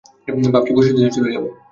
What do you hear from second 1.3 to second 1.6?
যাব।